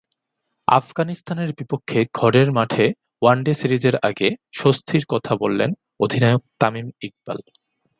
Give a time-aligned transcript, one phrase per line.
[0.67, 2.85] আফগানিস্তানের বিপক্ষে ঘরের মাঠে
[3.21, 4.27] ওয়ানডে সিরিজের আগে
[4.53, 5.71] স্বস্তির কথা বলেছিলেন
[5.99, 7.39] অধিনায়ক তামিম ইকবাল।